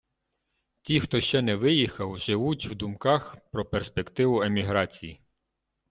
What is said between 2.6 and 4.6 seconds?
в думках про перспективу